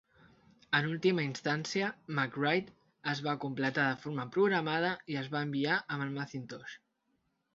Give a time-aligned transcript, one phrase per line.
[0.77, 1.89] En última instància,
[2.19, 2.73] MacWrite
[3.13, 6.75] es va completar de forma programada i es va enviar amb el Macintosh.